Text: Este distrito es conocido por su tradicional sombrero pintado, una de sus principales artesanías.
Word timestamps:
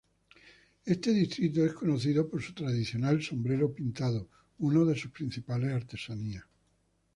Este 0.83 1.13
distrito 1.13 1.63
es 1.63 1.73
conocido 1.73 2.27
por 2.27 2.41
su 2.41 2.55
tradicional 2.55 3.21
sombrero 3.21 3.71
pintado, 3.71 4.29
una 4.57 4.83
de 4.83 4.95
sus 4.97 5.11
principales 5.11 5.73
artesanías. 5.73 6.43